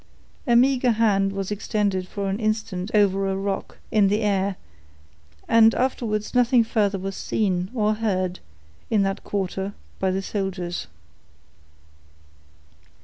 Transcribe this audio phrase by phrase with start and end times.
[0.47, 4.55] A meager hand was extended for an instant over a rock, in the air,
[5.47, 8.39] and afterwards nothing further was seen, or heard,
[8.89, 10.87] in that quarter, by the soldiers.